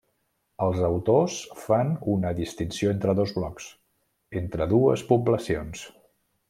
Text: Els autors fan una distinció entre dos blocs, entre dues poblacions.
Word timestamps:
Els 0.67 0.79
autors 0.87 1.35
fan 1.65 1.93
una 2.15 2.33
distinció 2.41 2.95
entre 2.97 3.15
dos 3.21 3.37
blocs, 3.39 3.71
entre 4.43 4.69
dues 4.77 5.09
poblacions. 5.13 5.91